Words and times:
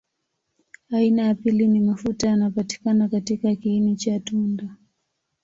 Aina 0.89 1.23
ya 1.27 1.35
pili 1.35 1.67
ni 1.67 1.79
mafuta 1.79 2.27
yanapatikana 2.27 3.09
katika 3.09 3.55
kiini 3.55 3.95
cha 3.95 4.19
tunda. 4.19 4.75